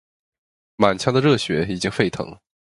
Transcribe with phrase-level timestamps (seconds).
[0.77, 2.35] 满腔的热血已经沸腾，